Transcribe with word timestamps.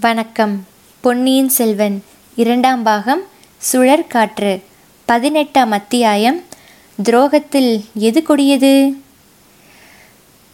வணக்கம். 0.00 0.66
பொன்னியின் 1.00 1.48
செல்வன் 1.48 2.02
இரண்டாம் 2.36 2.82
பாகம் 2.82 3.22
சுழற்காற்று 3.72 4.60
பதினெட்டாம் 5.04 5.70
அத்தியாயம் 5.70 6.42
துரோகத்தில் 7.04 7.84
எது 7.94 8.22
கொடியது? 8.22 8.96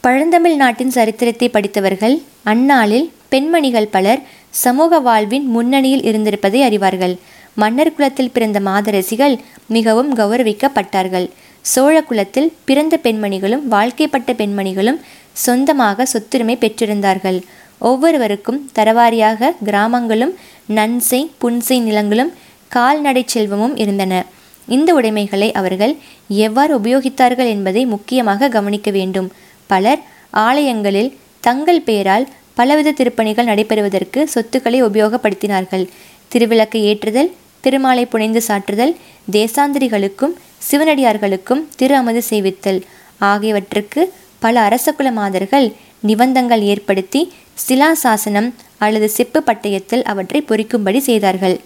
பழந்தமிழ் 0.00 0.54
நாட்டின் 0.54 0.90
சரித்திரத்தை 0.90 1.48
படித்தவர்கள் 1.48 2.22
அந்நாளில் 2.44 3.12
பெண்மணிகள் 3.28 3.86
பலர் 3.86 4.22
சமூக 4.50 5.00
வாழ்வின் 5.00 5.46
முன்னணியில் 5.46 6.02
இருந்திருப்பதை 6.02 6.62
அறிவார்கள். 6.62 7.16
மன்னர் 7.54 7.94
குலத்தில் 7.94 8.30
பிறந்த 8.30 8.60
மாதரசிகள் 8.60 9.38
மிகவும் 9.66 10.16
கௌரவிக்கப்பட்டார்கள். 10.16 11.30
சோழ 11.60 12.02
குலத்தில் 12.02 12.52
பிறந்த 12.64 12.98
பெண்மணிகளும் 13.02 13.64
வாழ்க்கைப்பட்ட 13.64 14.32
பெண்மணிகளும் 14.32 15.00
சொந்தமாக 15.32 16.06
சொத்துரிமை 16.06 16.56
பெற்றிருந்தார்கள். 16.56 17.40
ஒவ்வொருவருக்கும் 17.78 18.70
தரவாரியாக 18.74 19.52
கிராமங்களும் 19.64 20.34
நன்சை 20.68 21.30
புன்சை 21.42 21.80
நிலங்களும் 21.80 22.32
கால்நடை 22.68 23.22
செல்வமும் 23.26 23.76
இருந்தன. 23.76 24.26
இந்த 24.66 24.94
உடைமைகளை 24.94 25.52
அவர்கள் 25.52 25.96
எவ்வாறு 26.28 26.80
உபயோகித்தார்கள் 26.80 27.46
என்பதை 27.46 27.86
முக்கியமாக 27.86 28.48
கவனிக்க 28.48 28.90
வேண்டும். 28.90 29.32
பலர் 29.66 30.00
ஆலயங்களில் 30.30 31.14
தங்கள் 31.40 31.82
பெயரால் 31.82 32.28
பலவித 32.54 32.90
திருப்பணிகள் 32.90 33.44
நடைபெறுவதற்கு 33.44 34.24
சொத்துக்களை 34.24 34.82
உபயோகப்படுத்தினார்கள். 34.82 35.88
திருவிளக்கு 36.32 36.78
ஏற்றுதல் 36.82 37.32
திருமாலை 37.60 38.06
புனைந்து 38.06 38.40
சாற்றுதல் 38.48 38.94
தேசாந்திரிகளுக்கும் 39.32 40.34
சிவனடியார்களுக்கும் 40.70 41.64
திரு 41.76 41.94
அமது 41.94 42.22
செய்வித்தல் 42.30 42.80
ஆகியவற்றுக்கு 43.18 44.12
பல 44.38 44.68
அரசகுல 44.68 45.12
மாதர்கள் 45.12 45.72
நிபந்தங்கள் 46.00 46.60
ஏற்படுத்தி 46.60 47.32
சிலாசாசனம் 47.56 48.52
அல்லது 48.78 49.08
செப்பு 49.08 49.42
பட்டயத்தில் 49.42 50.02
அவற்றை 50.02 50.44
பொறிக்கும்படி 50.48 50.98
செய்தார்கள். 50.98 51.60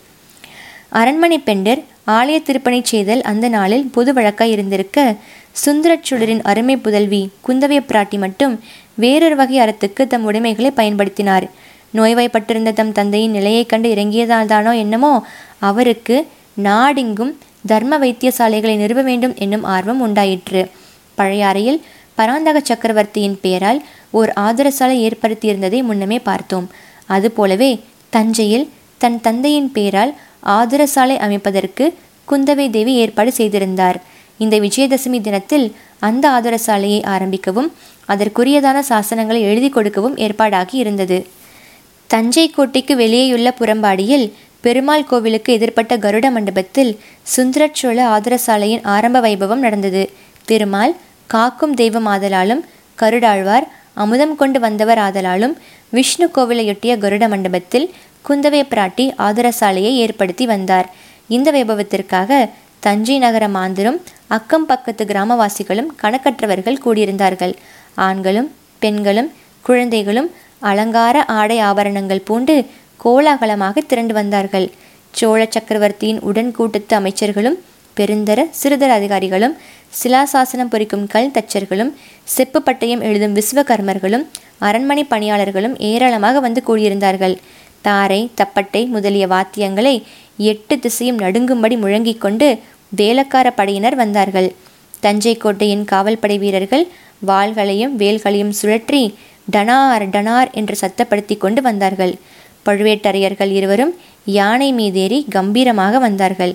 அரண்மனை 0.88 1.38
பெண்டர் 1.46 1.80
ஆலய 2.06 2.42
திருப்பணி 2.42 2.80
செய்தல் 2.84 3.22
அந்த 3.22 3.48
நாளில் 3.48 3.88
பொது 3.92 4.12
வழக்காய் 4.12 4.50
இருந்திருக்க 4.50 5.14
சுந்தரச்சுடரின் 5.64 6.42
அருமை 6.42 6.76
புதல்வி 6.76 7.30
குந்தவை 7.48 7.78
பிராட்டி 7.88 8.18
மட்டும் 8.18 8.60
வேறொரு 8.94 9.36
வகை 9.36 9.58
அறத்துக்கு 9.58 10.06
தம் 10.06 10.24
உடைமைகளை 10.24 10.70
பயன்படுத்தினார். 10.76 11.46
நோய்வாய்ப்பட்டிருந்த 11.94 12.72
தம் 12.72 12.92
தந்தையின் 12.92 13.30
நிலையைக் 13.30 13.68
கண்டு 13.68 13.94
இறங்கியதால் 13.94 14.46
தானோ 14.46 14.76
என்னமோ 14.76 15.26
அவருக்கு 15.58 16.26
நாடெங்கும் 16.54 17.38
தர்ம 17.66 17.98
வைத்தியசாலைகளை 17.98 18.76
நிறுவ 18.76 19.02
வேண்டும் 19.02 19.34
என்னும் 19.36 19.64
ஆர்வம் 19.64 20.00
உண்டாயிற்று. 20.00 20.70
பழையாறையில் 21.18 21.80
பராந்தக 22.18 22.58
சக்கரவர்த்தியின் 22.70 23.38
பெயரால் 23.44 23.80
ஓர் 24.18 24.30
ஆதரசாலை 24.46 24.96
ஏற்படுத்தியிருந்ததை 25.06 25.80
முன்னமே 25.88 26.18
பார்த்தோம். 26.28 26.66
அதுபோலவே 27.16 27.70
தஞ்சையில் 28.14 28.66
தன் 29.02 29.18
தந்தையின் 29.26 29.70
பெயரால் 29.76 30.12
ஆதரசாலை 30.58 31.16
அமைப்பதற்கு 31.26 31.84
குந்தவை 32.30 32.66
தேவி 32.76 32.94
ஏற்பாடு 33.02 33.32
செய்திருந்தார். 33.32 33.98
இந்த 34.44 34.56
விஜயதசமி 34.64 35.18
தினத்தில் 35.26 35.66
அந்த 36.08 36.24
ஆதரசாலையை 36.36 37.00
ஆரம்பிக்கவும் 37.14 37.70
அதற்குரியதான 38.12 38.78
சாசனங்களை 38.90 39.40
எழுதி 39.50 39.68
கொடுக்கவும் 39.68 40.16
ஏற்பாடாகி 40.16 40.76
இருந்தது. 40.82 41.18
தஞ்சை 42.10 42.44
கோட்டைக்கு 42.50 42.94
வெளியேயுள்ள 42.96 43.48
புறம்பாடியில் 43.60 44.26
பெருமாள் 44.64 45.08
கோவிலுக்கு 45.10 45.50
எதிர்ப்பட்ட 45.58 45.92
கருட 46.04 46.26
மண்டபத்தில் 46.30 46.92
சுந்தரச்சோழ 47.36 47.98
ஆதரசாலையின் 48.14 48.86
ஆரம்ப 48.94 49.18
வைபவம் 49.20 49.64
நடந்தது. 49.66 50.02
திருமால் 50.44 50.94
காக்கும் 51.32 51.74
தெய்வம் 51.74 52.06
ஆதலாலும் 52.06 52.62
கருடாழ்வார் 52.98 53.66
அமுதம் 54.02 54.34
கொண்டு 54.36 54.58
வந்தவர் 54.60 54.98
ஆதலாலும் 54.98 55.54
விஷ்ணு 55.96 56.26
கோவிலையொட்டிய 56.36 56.92
கருட 57.04 57.24
மண்டபத்தில் 57.28 57.86
குந்தவை 58.28 58.62
பிராட்டி 58.72 59.04
ஆதரசாலையை 59.26 59.92
ஏற்படுத்தி 60.04 60.46
வந்தார். 60.46 60.88
இந்த 61.36 61.48
வைபவத்திற்காக 61.52 62.48
தஞ்சை 62.80 63.16
நகர 63.18 63.44
மாந்தரும் 63.48 63.98
அக்கம் 64.36 64.66
பக்கத்து 64.66 65.04
கிராமவாசிகளும் 65.04 65.92
கணக்கற்றவர்கள் 66.02 66.82
கூடியிருந்தார்கள். 66.84 67.54
ஆண்களும் 68.08 68.48
பெண்களும் 68.82 69.30
குழந்தைகளும் 69.64 70.28
அலங்கார 70.70 71.16
ஆடை 71.38 71.58
ஆபரணங்கள் 71.68 72.26
பூண்டு 72.28 72.54
கோலாகலமாக 73.04 73.82
திரண்டு 73.90 74.14
வந்தார்கள். 74.14 74.68
சோழ 75.14 75.40
சக்கரவர்த்தியின் 75.50 76.20
உடன் 76.20 76.52
கூட்டத்து 76.52 76.94
அமைச்சர்களும் 77.00 77.58
பெருந்தர 77.96 78.40
சிறுதர 78.60 78.90
அதிகாரிகளும் 79.00 79.54
சிலாசாசனம் 79.92 80.70
பொறிக்கும் 80.72 81.06
கல் 81.12 81.32
தச்சர்களும் 81.36 81.92
செப்பு 82.34 82.58
பட்டயம் 82.66 83.02
எழுதும் 83.08 83.36
விஸ்வகர்மர்களும் 83.38 84.24
அரண்மனை 84.68 85.04
பணியாளர்களும் 85.04 85.74
ஏராளமாக 85.90 86.40
வந்து 86.46 86.60
கூடியிருந்தார்கள். 86.68 87.36
தாரை 87.86 88.20
தப்பட்டை 88.40 88.82
முதலிய 88.94 89.24
வாத்தியங்களை 89.26 89.94
எட்டு 90.52 90.74
திசையும் 90.78 91.20
நடுங்கும்படி 91.20 91.76
முழங்கிக் 91.84 92.22
கொண்டு 92.24 92.48
வேலக்கார 93.00 93.46
படையினர் 93.50 93.96
வந்தார்கள். 94.02 94.48
தஞ்சை 95.00 95.34
கோட்டையின் 95.36 95.84
காவல்படை 95.84 96.36
வீரர்கள் 96.44 96.84
வாள்களையும் 97.30 97.94
வேல்களையும் 98.02 98.56
சுழற்றி 98.60 99.02
டனார் 99.50 100.04
டனார் 100.14 100.50
என்று 100.60 100.74
சத்தப்படுத்தி 100.82 101.36
கொண்டு 101.36 101.60
வந்தார்கள். 101.62 102.14
பழுவேட்டரையர்கள் 102.66 103.52
இருவரும் 103.58 103.92
யானை 104.38 104.68
மீதேறி 104.78 105.18
கம்பீரமாக 105.36 105.98
வந்தார்கள். 105.98 106.52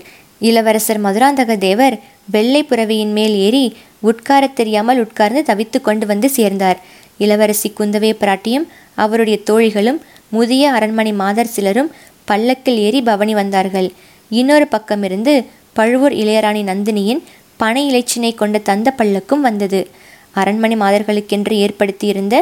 இளவரசர் 0.48 1.02
மதுராந்தக 1.04 1.58
தேவர் 1.58 1.96
வெள்ளை 2.32 2.62
புறவியின் 2.64 3.12
மேல் 3.12 3.36
ஏறி 3.36 3.66
உட்காரத் 4.04 4.56
தெரியாமல் 4.56 5.00
உட்கார்ந்து 5.00 5.42
தவித்து 5.42 5.82
கொண்டு 5.82 6.06
வந்து 6.06 6.30
சேர்ந்தார். 6.30 6.80
இளவரசி 7.18 7.70
குந்தவை 7.80 8.12
பிராட்டியும் 8.14 8.66
அவருடைய 8.96 9.38
தோழிகளும் 9.50 10.00
முதிய 10.30 10.72
அரண்மனை 10.72 11.14
மாதர் 11.14 11.54
சிலரும் 11.56 11.92
பல்லக்கில் 12.26 12.78
ஏறி 12.78 13.02
பவனி 13.02 13.34
வந்தார்கள். 13.34 13.90
இன்னொரு 14.32 14.68
பக்கமிருந்து 14.72 15.34
பழுவூர் 15.74 16.12
இளையராணி 16.14 16.62
நந்தினியின் 16.64 17.22
பனை 17.58 17.84
இலைச்சினை 17.92 18.32
கொண்ட 18.36 18.58
தந்த 18.58 18.94
பல்லக்கும் 18.98 19.44
வந்தது. 19.48 19.82
அரண்மனை 20.34 20.78
மாதர்களுக்கென்று 20.78 21.56
ஏற்படுத்தியிருந்த 21.64 22.36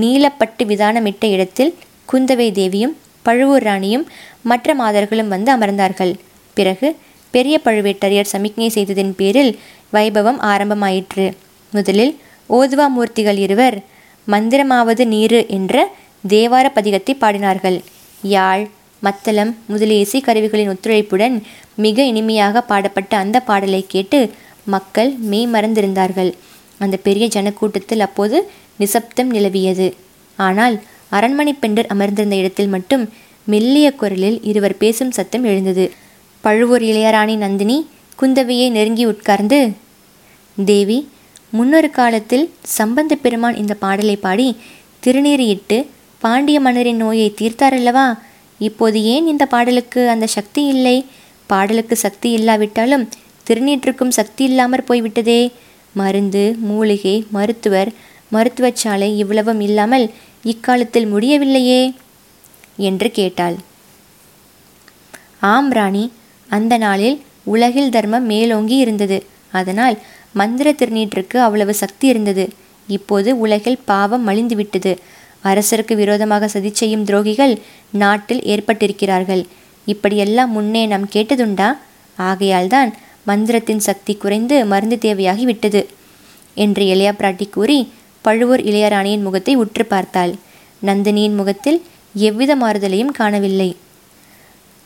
நீலப்பட்டு 0.00 0.62
விதானமிட்ட 0.70 1.24
இடத்தில் 1.30 1.72
குந்தவை 2.12 2.52
தேவியும் 2.52 2.94
பழுவூர் 3.22 3.62
ராணியும் 3.62 4.06
மற்ற 4.42 4.74
மாதர்களும் 4.74 5.28
வந்து 5.28 5.50
அமர்ந்தார்கள். 5.56 6.12
பிறகு 6.56 6.88
பெரிய 7.36 7.56
பழுவேட்டரையர் 7.64 8.32
சமிக்ஞை 8.32 8.68
செய்ததின் 8.76 9.14
பேரில் 9.20 9.52
வைபவம் 9.94 10.40
ஆரம்பமாயிற்று. 10.52 11.26
முதலில் 11.72 12.14
ஓதுவா 12.50 12.86
மூர்த்திகள் 12.96 13.38
இருவர் 13.46 13.76
மந்திரமாவது 14.26 15.04
நீரு 15.14 15.40
என்ற 15.56 15.74
தேவார 16.32 16.66
பதிகத்தை 16.76 17.14
பாடினார்கள். 17.22 17.78
யாழ் 18.36 18.64
மத்தளம் 19.02 19.52
முதலிய 19.70 20.04
இசைக்கருவிகளின் 20.06 20.70
ஒத்துழைப்புடன் 20.72 21.34
மிக 21.84 22.04
இனிமையாக 22.10 22.62
பாடப்பட்ட 22.70 23.12
அந்த 23.22 23.36
பாடலை 23.48 23.80
கேட்டு 23.94 24.20
மக்கள் 24.74 25.10
மெய் 25.30 25.48
மறந்திருந்தார்கள். 25.54 26.30
அந்த 26.84 26.96
பெரிய 27.06 27.26
ஜனக்கூட்டத்தில் 27.34 28.04
அப்போது 28.06 28.36
நிசப்தம் 28.82 29.30
நிலவியது. 29.34 29.88
ஆனால் 30.38 30.76
அரண்மனை 31.16 31.52
பெண்டர் 31.62 31.90
அமர்ந்திருந்த 31.94 32.36
இடத்தில் 32.42 32.72
மட்டும் 32.76 33.04
மெல்லிய 33.52 33.88
குரலில் 34.00 34.38
இருவர் 34.50 34.80
பேசும் 34.82 35.12
சத்தம் 35.18 35.44
எழுந்தது. 35.50 35.84
பழுவூர் 36.44 36.82
இளையராணி 36.82 37.36
நந்தினி 37.36 37.76
குந்தவையை 38.20 38.70
நெருங்கி 38.70 39.04
உட்கார்ந்து 39.04 39.72
தேவி 40.64 41.08
முன்னொரு 41.50 41.90
காலத்தில் 41.90 42.44
சம்பந்த 42.78 43.14
பெருமான் 43.14 43.56
இந்த 43.56 43.74
பாடலை 43.74 44.16
பாடி 44.16 44.56
திருநீறியிட்டு 45.06 45.86
பாண்டிய 46.18 46.60
மன்னரின் 46.60 46.96
நோயை 46.96 47.34
தீர்த்தாரல்லவா? 47.40 48.18
இப்போது 48.58 48.98
ஏன் 49.04 49.26
இந்த 49.26 49.46
பாடலுக்கு 49.46 50.08
அந்த 50.08 50.26
சக்தி 50.26 50.62
இல்லை? 50.66 50.96
பாடலுக்கு 51.46 51.96
சக்தி 51.96 52.30
இல்லாவிட்டாலும் 52.30 53.04
திருநீற்றுக்கும் 53.46 54.16
சக்தி 54.18 54.44
இல்லாமற் 54.44 54.86
போய்விட்டதே. 54.86 55.40
மருந்து 55.94 56.44
மூலிகை 56.60 57.16
மருத்துவர் 57.30 57.90
மருத்துவச்சாலை 58.32 59.08
இவ்வளவும் 59.16 59.60
இல்லாமல் 59.60 60.06
இக்காலத்தில் 60.42 61.06
முடியவில்லையே? 61.06 61.82
என்று 62.76 63.10
கேட்டாள். 63.10 63.56
ஆம் 65.40 65.70
ராணி. 65.70 66.04
அந்த 66.56 66.74
நாளில் 66.78 67.16
உலகில் 67.44 67.92
தர்மம் 67.94 68.26
மேலோங்கி 68.26 68.76
இருந்தது. 68.76 69.18
அதனால் 69.50 69.96
மந்திர 70.32 70.68
திருநீற்றுக்கு 70.72 71.36
அவ்வளவு 71.46 71.74
சக்தி 71.74 72.06
இருந்தது. 72.08 72.44
இப்போது 72.88 73.30
உலகில் 73.38 73.82
பாவம் 73.84 74.24
மலிந்துவிட்டது 74.28 74.92
அரசருக்கு 75.44 75.94
விரோதமாக 75.94 76.48
சதி 76.48 76.70
செய்யும் 76.72 77.04
துரோகிகள் 77.04 77.54
நாட்டில் 78.02 78.42
ஏற்பட்டிருக்கிறார்கள். 78.52 79.42
இப்படியெல்லாம் 79.86 80.50
முன்னே 80.50 80.82
நாம் 80.86 81.06
கேட்டதுண்டா? 81.12 81.68
ஆகையால்தான் 82.18 82.90
மந்திரத்தின் 83.26 83.82
சக்தி 83.88 84.12
குறைந்து 84.14 84.56
மருந்து 84.72 84.96
தேவையாகி 84.98 85.44
விட்டது 85.44 85.82
என்று 86.56 86.82
இளையா 86.84 87.12
பிராட்டி 87.18 87.46
கூறி 87.50 87.78
பழுவூர் 88.24 88.62
இளையராணியின் 88.70 89.24
முகத்தை 89.26 89.54
உற்று 89.54 89.84
பார்த்தாள். 89.84 90.32
நந்தினியின் 90.82 91.38
முகத்தில் 91.40 91.78
எவ்வித 92.28 92.52
மாறுதலையும் 92.56 93.12
காணவில்லை. 93.12 93.70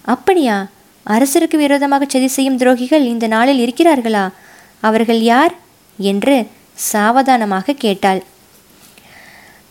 அப்படியா? 0.04 0.56
அரசருக்கு 1.08 1.56
விரோதமாக 1.56 2.04
சதி 2.08 2.26
செய்யும் 2.26 2.58
துரோகிகள் 2.58 3.04
இந்த 3.04 3.26
நாளில் 3.26 3.62
இருக்கிறார்களா? 3.64 4.30
அவர்கள் 4.80 5.20
யார்? 5.20 5.54
என்று 5.98 6.46
சாவதானமாக 6.74 7.72
கேட்டாள். 7.72 8.24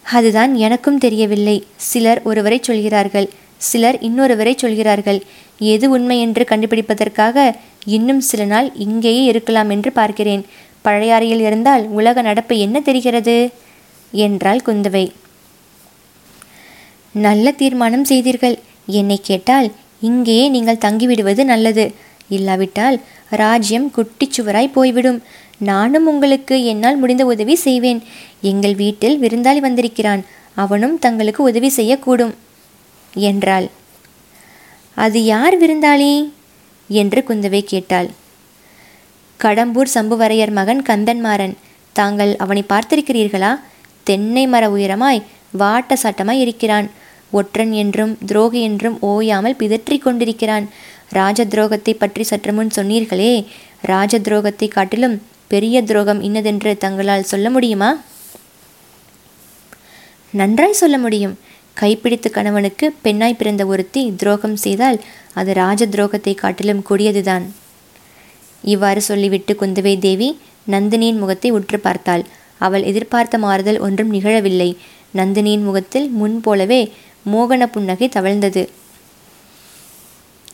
அதுதான் 0.04 0.56
எனக்கும் 0.56 0.98
தெரியவில்லை. 0.98 1.66
சிலர் 1.76 2.22
ஒருவரை 2.24 2.60
சொல்கிறார்கள். 2.62 3.30
சிலர் 3.58 3.98
இன்னொருவரை 4.00 4.56
சொல்கிறார்கள். 4.56 5.24
எது 5.60 5.90
உண்மை 5.90 6.22
என்று 6.22 6.46
கண்டுபிடிப்பதற்காக 6.50 7.56
இன்னும் 7.86 8.20
சில 8.20 8.46
நாள் 8.46 8.72
இங்கேயே 8.76 9.24
இருக்கலாம் 9.24 9.70
என்று 9.70 9.92
பார்க்கிறேன். 9.92 10.46
பழையாறையில் 10.86 11.40
இருந்தால் 11.40 11.84
உலக 11.84 12.22
நடப்பு 12.22 12.58
என்ன 12.58 12.80
தெரிகிறது? 12.80 13.50
என்றாள் 14.12 14.62
குந்தவை. 14.66 15.12
நல்ல 17.12 17.52
தீர்மானம் 17.52 18.04
செய்தீர்கள். 18.04 18.60
என்னை 18.86 19.20
கேட்டால் 19.22 19.72
இங்கேயே 20.00 20.50
நீங்கள் 20.50 20.76
தங்கிவிடுவது 20.76 21.44
நல்லது. 21.44 21.94
இல்லாவிட்டால் 22.30 23.02
ராஜ்யம் 23.30 23.92
குட்டிச்சுவராய் 23.96 24.72
போய்விடும். 24.72 25.24
நானும் 25.58 26.08
உங்களுக்கு 26.08 26.66
என்னால் 26.66 26.98
முடிந்த 26.98 27.26
உதவி 27.26 27.56
செய்வேன். 27.56 28.04
எங்கள் 28.42 28.76
வீட்டில் 28.76 29.22
விருந்தாளி 29.22 29.58
வந்திருக்கிறான். 29.58 30.26
அவனும் 30.56 31.00
தங்களுக்கு 31.00 31.44
உதவி 31.44 31.72
செய்யக்கூடும். 31.76 32.34
என்றாள். 33.14 33.70
அது 34.96 35.24
யார் 35.24 35.62
விருந்தாளி? 35.62 36.30
என்று 36.88 37.24
குந்தவை 37.28 37.64
கேட்டாள். 37.64 38.10
கடம்பூர் 39.44 39.88
சம்புவரையர் 39.94 40.52
மகன் 40.52 40.82
கந்தன்மாறன். 40.82 41.54
தாங்கள் 41.94 42.36
அவனை 42.36 42.64
பார்த்திருக்கிறீர்களா? 42.70 43.60
தென்னை 44.04 44.48
மர 44.48 44.68
உயரமாய் 44.68 45.24
வாட்ட 45.60 45.94
சாட்டமாய் 46.04 46.40
இருக்கிறான். 46.40 46.92
ஒற்றன் 47.32 47.72
என்றும் 47.72 48.14
துரோகி 48.26 48.62
என்றும் 48.62 48.98
ஓயாமல் 49.02 49.58
பிதற்றிக் 49.58 50.06
கொண்டிருக்கிறான். 50.06 50.68
ராஜ 51.10 51.46
துரோகத்தை 51.46 51.94
பற்றி 51.98 52.24
சற்று 52.24 52.54
முன் 52.54 52.72
சொன்னீர்களே 52.76 53.34
ராஜ 53.82 54.20
துரோகத்தை 54.20 54.68
காட்டிலும் 54.68 55.22
பெரிய 55.48 55.82
துரோகம் 55.82 56.22
இன்னதென்று 56.22 56.78
தங்களால் 56.78 57.30
சொல்ல 57.32 57.50
முடியுமா? 57.50 57.90
நன்றாய் 60.34 60.80
சொல்ல 60.82 60.98
முடியும். 60.98 61.36
கைப்பிடித்த 61.82 62.28
கணவனுக்கு 62.30 62.86
பெண்ணாய் 63.02 63.38
பிறந்த 63.38 63.66
ஒருத்தி 63.66 64.14
துரோகம் 64.18 64.56
செய்தால் 64.56 64.98
அது 65.34 65.54
ராஜ 65.54 65.86
துரோகத்தை 65.86 66.34
காட்டிலும் 66.36 66.86
கொடியதுதான். 66.90 67.46
இவ்வாறு 68.64 69.02
சொல்லிவிட்டு 69.02 69.54
குந்தவை 69.54 70.00
தேவி 70.00 70.30
நந்தினியின் 70.68 71.18
முகத்தை 71.18 71.50
உற்று 71.52 71.80
பார்த்தாள். 71.80 72.24
அவள் 72.58 72.84
எதிர்பார்த்த 72.84 73.38
மாறுதல் 73.38 73.80
ஒன்றும் 73.80 74.14
நிகழவில்லை. 74.14 74.70
நந்தினியின் 75.16 75.64
முகத்தில் 75.64 76.08
முன் 76.10 76.42
போலவே 76.42 76.82
மோகன 77.34 77.66
புன்னகை 77.66 78.08
தவழ்ந்தது. 78.16 78.64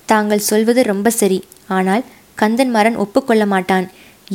தாங்கள் 0.06 0.48
சொல்வது 0.50 0.84
ரொம்ப 0.84 1.10
சரி. 1.10 1.40
ஆனால் 1.68 2.04
கந்தன்மாறன் 2.42 2.96
ஒப்புக்கொள்ள 2.96 3.46
மாட்டான். 3.46 3.86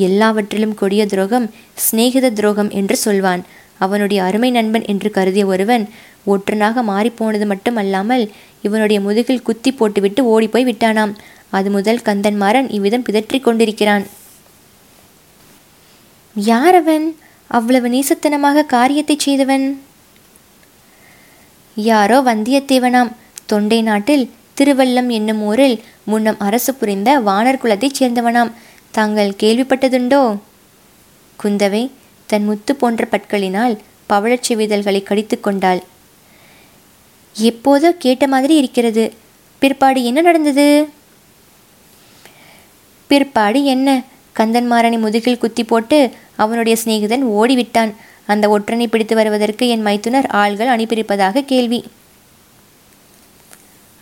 எல்லாவற்றிலும் 0.06 0.74
கொடிய 0.74 1.06
துரோகம் 1.06 1.46
சிநேகித 1.84 2.32
துரோகம் 2.32 2.70
என்று 2.70 2.96
சொல்வான். 2.96 3.42
அவனுடைய 3.78 4.22
அருமை 4.22 4.50
நண்பன் 4.50 4.84
என்று 4.84 5.10
கருதிய 5.10 5.46
ஒருவன் 5.46 5.84
ஒற்றனாக 6.26 6.82
மாறிப்போனது 6.82 7.46
மட்டுமல்லாமல் 7.46 8.24
இவனுடைய 8.62 9.00
முதுகில் 9.00 9.42
குத்தி 9.42 9.72
போட்டுவிட்டு 9.72 10.20
ஓடிப்போய் 10.24 10.68
விட்டானாம். 10.68 11.12
அது 11.50 11.70
முதல் 11.70 12.00
கந்தன்மாறன் 12.04 12.68
இவ்விதம் 12.70 13.02
பிதற்றிக் 13.02 13.44
கொண்டிருக்கிறான். 13.44 14.04
யார் 16.34 16.74
அவன் 16.74 17.06
அவ்வளவு 17.50 17.88
நீசத்தனமாக 17.88 18.66
காரியத்தை 18.66 19.16
செய்தவன்? 19.18 19.66
யாரோ 21.80 22.20
வந்தியத்தேவனாம். 22.20 23.12
தொண்டை 23.46 23.82
நாட்டில் 23.82 24.30
திருவல்லம் 24.60 25.08
என்னும் 25.08 25.42
ஊரில் 25.42 25.82
முன்னம் 26.04 26.38
அரசு 26.38 26.74
புரிந்த 26.74 27.20
வானர் 27.20 27.58
குலத்தைச் 27.58 28.02
சேர்ந்தவனாம். 28.02 28.52
தாங்கள் 28.90 29.34
கேள்விப்பட்டதுண்டோ? 29.42 30.38
குந்தவை 31.42 31.90
தன் 32.26 32.44
முத்து 32.44 32.76
போன்ற 32.76 33.06
பற்களினால் 33.10 33.78
பவழச் 34.08 34.40
செவிதழ்களை 34.48 35.02
கடித்து 35.02 35.40
கொண்டாள். 35.40 35.82
எப்போதோ 37.40 37.90
கேட்ட 37.98 38.26
மாதிரி 38.26 38.56
இருக்கிறது. 38.56 39.12
பிற்பாடு 39.58 40.04
என்ன 40.04 40.20
நடந்தது? 40.20 40.88
பிற்பாடு 43.06 43.64
என்ன? 43.64 44.02
கந்தன்மாறனை 44.36 44.98
முதுகில் 44.98 45.38
குத்தி 45.38 45.64
போட்டு 45.64 46.10
அவனுடைய 46.36 46.78
சிநேகிதன் 46.84 47.24
ஓடிவிட்டான். 47.24 47.94
அந்த 48.32 48.44
ஒற்றனை 48.54 48.86
பிடித்து 48.92 49.14
வருவதற்கு 49.18 49.64
என் 49.74 49.86
மைத்துனர் 49.88 50.28
ஆள்கள் 50.42 50.72
அனுப்பியிருப்பதாக 50.74 51.44
கேள்வி. 51.52 51.80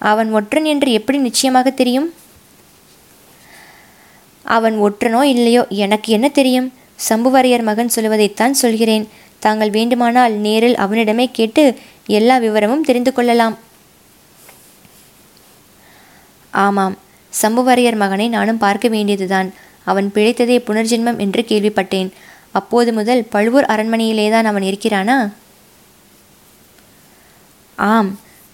அவன் 0.01 0.31
ஒற்றன் 0.39 0.67
என்று 0.73 0.89
எப்படி 0.99 1.19
நிச்சயமாக 1.19 1.69
தெரியும்? 1.71 2.09
அவன் 4.57 4.77
ஒற்றனோ 4.87 5.21
இல்லையோ 5.35 5.63
எனக்கு 5.85 6.09
என்ன 6.17 6.29
தெரியும்? 6.39 6.69
சம்புவரையர் 7.09 7.65
மகன் 7.69 7.95
சொல்வதைத்தான் 7.97 8.61
சொல்கிறேன். 8.63 9.07
தாங்கள் 9.45 9.71
வேண்டுமானால் 9.71 10.35
நேரில் 10.45 10.77
அவனிடமே 10.85 11.27
கேட்டு 11.39 11.65
எல்லா 12.19 12.37
விவரமும் 12.39 12.87
தெரிந்து 12.89 13.13
கொள்ளலாம். 13.13 13.57
ஆமாம் 16.51 16.95
சம்புவரையர் 17.33 17.99
மகனை 18.03 18.29
நானும் 18.29 18.63
பார்க்க 18.65 18.87
வேண்டியதுதான். 18.89 19.49
அவன் 19.91 20.09
பிழைத்ததே 20.15 20.57
புனர்ஜென்மம் 20.69 21.19
என்று 21.25 21.43
கேள்விப்பட்டேன். 21.49 22.09
அப்போது 22.59 22.91
முதல் 22.93 23.23
பழுவூர் 23.35 23.69
அரண்மனையிலேதான் 23.75 24.49
அவன் 24.51 24.67
இருக்கிறானா? 24.69 25.17
ஆம் 27.79 28.11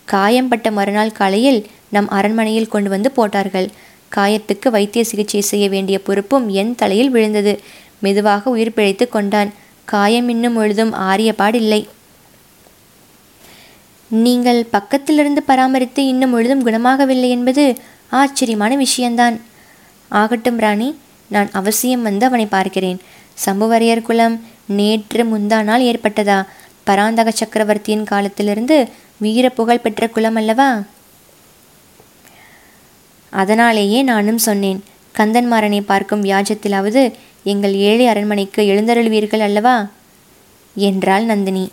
காயம்பட்ட 0.09 0.69
மறுநாள் 0.71 1.19
காலையில் 1.21 1.61
நம் 1.95 2.09
அரண்மனையில் 2.09 2.73
கொண்டு 2.75 2.89
வந்து 2.95 3.11
போட்டார்கள். 3.11 3.69
காயத்துக்கு 4.17 4.69
வைத்திய 4.71 5.03
சிகிச்சை 5.05 5.41
செய்ய 5.51 5.67
வேண்டிய 5.69 5.97
பொறுப்பும் 6.07 6.47
என் 6.61 6.75
தலையில் 6.75 7.11
விழுந்தது. 7.11 7.55
மெதுவாக 7.99 8.51
உயிர் 8.51 8.77
பிழைத்து 8.77 9.05
கொண்டான். 9.09 9.51
காயம் 9.93 10.29
இன்னும் 10.29 10.57
முழுதும் 10.59 10.93
ஆரியப்பாடில்லை 11.11 11.81
நீங்கள் 14.11 14.61
பக்கத்திலிருந்து 14.73 15.41
பராமரித்து 15.47 16.03
இன்னும் 16.07 16.33
முழுதும் 16.35 16.65
குணமாகவில்லை 16.67 17.29
என்பது 17.37 17.65
ஆச்சரியமான 18.11 18.73
விஷயந்தான். 18.77 19.37
ஆகட்டும் 20.11 20.59
ராணி 20.65 20.89
நான் 21.33 21.51
அவசியம் 21.53 22.03
வந்து 22.03 22.25
அவனை 22.27 22.47
பார்க்கிறேன். 22.47 22.99
சம்புவரையர் 23.45 24.03
குலம் 24.03 24.37
நேற்று 24.79 25.23
முந்தா 25.25 25.59
நாள் 25.63 25.83
ஏற்பட்டதா? 25.83 26.39
பராந்தக 26.85 27.31
சக்கரவர்த்தியின் 27.31 28.05
காலத்திலிருந்து 28.05 28.77
வீர 29.17 29.47
புகழ் 29.49 29.85
பெற்ற 29.85 30.09
குலம் 30.09 30.35
அல்லவா? 30.35 30.71
அதனாலேயே 33.33 34.01
நானும் 34.03 34.41
சொன்னேன் 34.47 34.81
கந்தன்மாறனை 35.19 35.81
பார்க்கும் 35.81 36.25
வியாஜத்திலாவது 36.25 37.03
எங்கள் 37.45 37.75
ஏழை 37.89 38.07
அரண்மனைக்கு 38.07 38.63
எழுந்தருள்வீர்கள் 38.63 39.47
அல்லவா? 39.49 39.77
என்றாள் 40.75 41.25
நந்தினி. 41.25 41.65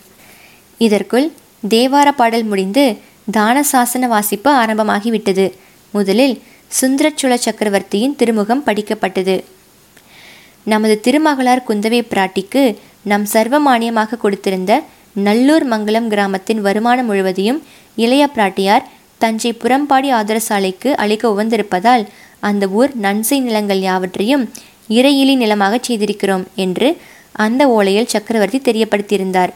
இதற்குள் 0.78 1.26
தேவார 1.68 2.08
பாடல் 2.10 2.44
முடிந்து 2.44 2.84
தான 3.36 3.64
சாசன 3.72 4.06
வாசிப்பு 4.08 4.50
ஆரம்பமாகிவிட்டது. 4.62 5.46
முதலில் 5.94 6.34
சுந்தரச்சுள 6.78 7.34
சக்கரவர்த்தியின் 7.34 8.16
திருமுகம் 8.16 8.64
படிக்கப்பட்டது. 8.66 9.36
நமது 10.62 11.00
திருமகளார் 11.04 11.66
குந்தவை 11.68 12.00
பிராட்டிக்கு 12.12 12.62
நம் 13.02 13.26
சர்வமானியமாக 13.32 14.18
கொடுத்திருந்த 14.22 14.72
நல்லூர் 15.26 15.64
மங்கலம் 15.64 16.08
கிராமத்தின் 16.08 16.60
வருமானம் 16.60 17.06
முழுவதையும் 17.06 17.62
இளைய 17.96 18.24
பிராட்டியார் 18.34 18.84
தஞ்சை 19.18 19.52
புறம்பாடி 19.52 20.10
ஆதரசாலைக்கு 20.18 20.90
அளிக்க 20.92 21.28
உவந்திருப்பதால் 21.28 22.04
அந்த 22.40 22.68
ஊர் 22.68 22.92
நன்சை 23.00 23.38
நிலங்கள் 23.40 23.80
யாவற்றையும் 23.80 24.44
இறையிலி 24.88 25.34
நிலமாக 25.36 25.80
செய்திருக்கிறோம் 25.86 26.44
என்று 26.54 26.96
அந்த 27.32 27.62
ஓலையில் 27.68 28.06
சக்கரவர்த்தி 28.06 28.60
தெரியப்படுத்தியிருந்தார். 28.68 29.52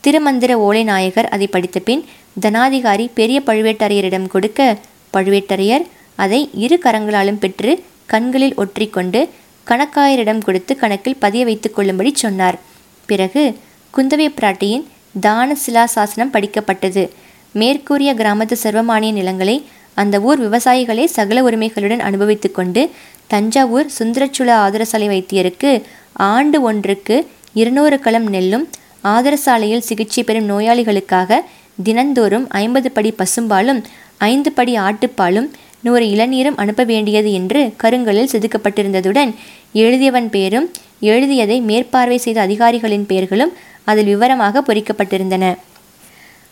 திருமந்திர 0.00 0.52
ஓலை 0.66 0.84
நாயகர் 0.84 1.28
அதை 1.28 1.46
படித்த 1.46 1.80
பின் 1.80 2.04
தனாதிகாரி 2.40 3.08
பெரிய 3.14 3.42
பழுவேட்டரையரிடம் 3.46 4.26
கொடுக்க 4.26 4.78
பழுவேட்டரையர் 5.12 5.84
அதை 6.16 6.50
இரு 6.54 6.78
கரங்களாலும் 6.84 7.38
பெற்று 7.38 7.82
கண்களில் 8.06 8.54
ஒற்றிக்கொண்டு 8.54 9.28
கணக்காயரிடம் 9.66 10.38
கொடுத்து 10.38 10.76
கணக்கில் 10.76 11.18
பதிய 11.18 11.44
வைத்துக் 11.44 11.74
கொள்ளும்படி 11.74 12.12
சொன்னார். 12.14 12.58
பிறகு 13.06 13.56
குந்தவை 13.94 14.28
பிராட்டியின் 14.28 14.84
தான 15.20 15.56
சிலாசாசனம் 15.66 16.32
படிக்கப்பட்டது. 16.32 17.10
மேற்கூறிய 17.52 18.14
கிராமத்து 18.14 18.52
சர்வமானிய 18.52 19.12
நிலங்களை 19.12 19.64
அந்த 19.94 20.20
ஊர் 20.20 20.40
விவசாயிகளே 20.48 21.04
சகல 21.04 21.42
உரிமைகளுடன் 21.42 21.98
அனுபவித்து 21.98 22.50
கொண்டு 22.50 22.90
தஞ்சாவூர் 23.26 23.88
சுந்தரச்சுல 23.98 24.50
ஆதரசாலை 24.66 25.08
வைத்தியருக்கு 25.08 25.82
ஆண்டு 26.12 26.62
ஒன்றுக்கு 26.62 27.26
இருநூறு 27.52 28.00
களம் 28.00 28.28
நெல்லும் 28.30 28.68
ஆதரசாலையில் 29.04 29.78
சிகிச்சை 29.78 30.24
பெறும் 30.24 30.48
நோயாளிகளுக்காக 30.50 31.40
தினந்தோறும் 31.82 32.48
ஐம்பது 32.48 32.90
படி 32.90 33.14
பசும்பாலும் 33.18 33.82
ஐந்து 34.18 34.52
படி 34.52 34.78
ஆட்டுப்பாலும் 34.78 35.50
நூறு 35.82 36.04
இளநீரும் 36.06 36.58
அனுப்ப 36.62 36.84
வேண்டியது 36.84 37.32
என்று 37.32 37.60
கருங்கலில் 37.76 38.32
செதுக்கப்பட்டிருந்ததுடன் 38.32 39.30
எழுதியவன் 39.74 40.28
பெயரும் 40.28 40.68
எழுதியதை 41.00 41.60
மேற்பார்வை 41.60 42.18
செய்த 42.18 42.40
அதிகாரிகளின் 42.40 43.06
பெயர்களும் 43.06 43.52
அதில் 43.84 44.04
விவரமாக 44.04 44.62
பொறிக்கப்பட்டிருந்தன. 44.68 45.44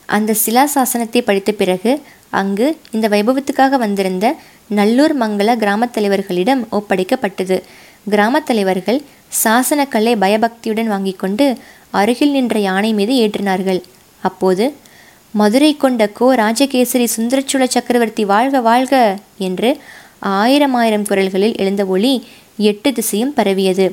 அந்த 0.06 0.34
சிலாசாசனத்தை 0.44 1.20
படித்த 1.24 1.52
பிறகு 1.52 1.92
அங்கு 2.30 2.66
இந்த 2.90 3.08
வைபவத்துக்காக 3.08 3.76
வந்திருந்த 3.76 4.26
நல்லூர் 4.78 5.14
மங்கள 5.18 5.56
கிராமத் 5.56 5.94
தலைவர்களிடம் 5.98 6.62
ஒப்படைக்கப்பட்டது. 6.72 7.56
கிராமத் 8.10 8.46
தலைவர்கள் 8.46 9.00
சாசனக்கல்லை 9.44 10.14
பயபக்தியுடன் 10.16 10.88
வாங்கி 10.88 11.12
கொண்டு 11.12 11.46
அருகில் 11.90 12.30
நின்ற 12.30 12.58
யானை 12.58 12.92
மீது 12.92 13.14
ஏற்றினார்கள். 13.24 13.80
அப்போது 14.22 14.64
மதுரை 15.34 15.70
கொண்ட 15.76 16.02
கோ 16.10 16.28
ராஜகேசரி 16.34 17.06
சுந்தரச்சுள 17.16 17.64
சக்கரவர்த்தி 17.66 18.24
வாழ்க 18.24 18.60
வாழ்க 18.60 18.94
என்று 19.38 19.70
ஆயிரம் 20.36 20.74
ஆயிரம் 20.74 21.06
குரல்களில் 21.06 21.54
எழுந்த 21.56 21.82
ஒளி 21.86 22.14
எட்டு 22.62 22.88
திசையும் 22.92 23.34
பரவியது. 23.34 23.86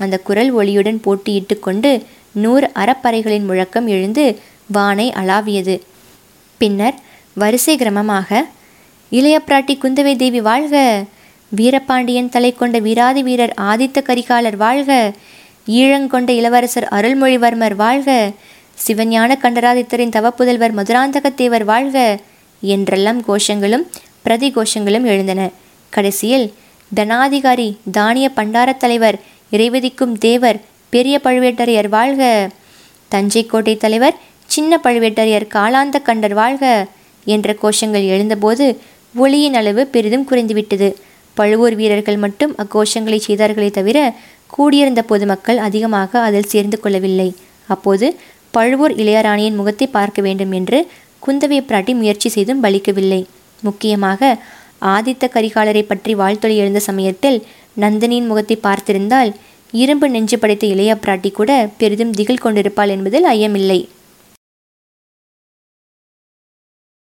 அந்த 0.00 0.16
குரல் 0.18 0.50
ஒளியுடன் 0.54 1.00
போட்டியிட்டு 1.04 1.54
கொண்டு 1.58 1.90
நூறு 2.34 2.66
அறப்பறைகளின் 2.74 3.46
முழக்கம் 3.46 3.86
எழுந்து 3.86 4.24
வானை 4.68 5.06
அளாவியது. 5.12 5.76
பின்னர் 6.60 6.96
வரிசை 7.36 7.74
கிரமமாக 7.76 8.30
இளையப்பிராட்டி 9.12 9.74
குந்தவை 9.76 10.14
தேவி 10.16 10.40
வாழ்க! 10.40 10.76
வீரபாண்டியன் 11.52 12.28
தலை 12.28 12.50
கொண்ட 12.52 12.76
வீராதி 12.78 13.22
வீரர் 13.22 13.54
ஆதித்த 13.62 14.00
கரிகாலர் 14.02 14.56
வாழ்க! 14.56 14.90
ஈழங்கொண்ட 15.72 16.30
இளவரசர் 16.40 16.88
அருள்மொழிவர்மர் 16.90 17.76
வாழ்க! 17.76 18.08
சிவஞான 18.86 19.30
கண்டராதித்தரின் 19.42 20.14
தவப்புதல்வர் 20.16 20.76
மதுராந்தகத்தேவர் 20.78 21.64
வாழ்க 21.64 22.18
என்றெல்லாம் 22.60 23.20
கோஷங்களும் 23.24 23.84
பிரதி 24.22 24.52
கோஷங்களும் 24.52 25.04
எழுந்தன. 25.04 25.50
கடைசியில் 25.90 26.52
தனாதிகாரி 26.96 27.76
தானிய 27.92 28.30
பண்டாரத் 28.36 28.76
தலைவர் 28.76 29.18
இறைவதிக்கும் 29.50 30.18
தேவர் 30.18 30.60
பெரிய 30.88 31.20
பழுவேட்டரையர் 31.24 31.88
வாழ்க. 31.88 32.50
தஞ்சை 33.08 33.46
கோட்டை 33.46 33.76
தலைவர் 33.76 34.16
சின்ன 34.46 34.80
பழுவேட்டரையர் 34.84 35.46
காலாந்த 35.54 35.94
கண்டர் 36.06 36.32
வாழ்க 36.32 36.86
என்ற 37.24 37.56
கோஷங்கள் 37.62 38.06
எழுந்தபோது 38.06 38.78
ஒளியின் 39.16 39.54
அளவு 39.54 39.86
பெரிதும் 39.86 40.26
குறைந்துவிட்டது. 40.30 40.94
பழுவூர் 41.34 41.74
வீரர்கள் 41.74 42.16
மட்டும் 42.16 42.54
அக்கோஷங்களை 42.56 43.16
செய்தார்களே 43.16 43.70
தவிர 43.70 44.14
கூடியிருந்த 44.46 45.02
பொதுமக்கள் 45.02 45.58
அதிகமாக 45.58 46.20
அதில் 46.20 46.50
சேர்ந்து 46.54 46.80
கொள்ளவில்லை. 46.80 47.34
அப்போது 47.66 48.16
பழுவூர் 48.56 48.94
இளையராணியின் 49.02 49.58
முகத்தை 49.60 49.86
பார்க்க 49.96 50.20
வேண்டும் 50.26 50.52
என்று 50.58 50.78
குந்தவை 51.26 51.58
பிராட்டி 51.68 51.92
முயற்சி 52.00 52.28
செய்தும் 52.34 52.62
பலிக்கவில்லை. 52.64 53.20
முக்கியமாக 53.62 54.30
ஆதித்த 54.94 55.24
கரிகாலரை 55.34 55.82
பற்றி 55.82 56.12
வாழ்த்தொழி 56.20 56.54
எழுந்த 56.62 56.80
சமயத்தில் 56.88 57.38
நந்தினியின் 57.80 58.28
முகத்தை 58.30 58.56
பார்த்திருந்தால் 58.66 59.30
இரும்பு 59.72 60.06
நெஞ்சு 60.14 60.36
படைத்த 60.38 60.64
இளைய 60.74 60.92
பிராட்டி 61.04 61.30
கூட 61.32 61.50
பெரிதும் 61.80 62.14
திகில் 62.18 62.42
கொண்டிருப்பாள் 62.44 62.92
என்பதில் 62.96 63.26
ஐயமில்லை. 63.34 63.80